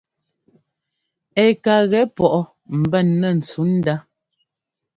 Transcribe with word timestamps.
Ɛ 1.43 1.45
ka 1.63 1.75
gɛ 1.91 2.01
pɔʼ 2.15 2.33
mbɛn 2.81 3.07
nɛ́ 3.19 3.31
ntsǔnda. 3.39 3.95